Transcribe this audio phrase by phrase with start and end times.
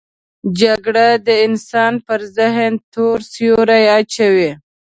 [0.61, 4.51] جګړه د انسان پر ذهن تور سیوری اچوي